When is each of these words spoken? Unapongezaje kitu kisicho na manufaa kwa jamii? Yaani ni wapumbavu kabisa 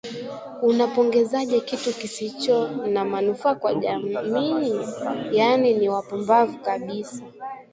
Unapongezaje 0.61 1.59
kitu 1.59 1.93
kisicho 1.93 2.67
na 2.67 3.05
manufaa 3.05 3.55
kwa 3.55 3.73
jamii? 3.75 4.73
Yaani 5.31 5.73
ni 5.73 5.89
wapumbavu 5.89 6.57
kabisa 6.59 7.23